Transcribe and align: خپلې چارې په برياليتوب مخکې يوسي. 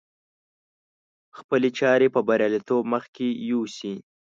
خپلې 1.37 1.69
چارې 1.79 2.07
په 2.15 2.19
برياليتوب 2.27 2.83
مخکې 2.93 3.27
يوسي. 3.49 3.95